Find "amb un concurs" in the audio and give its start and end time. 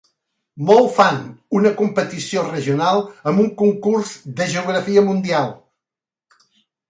3.31-4.13